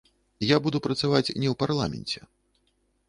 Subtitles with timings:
[0.51, 2.19] Я буду працаваць не ў парламенце.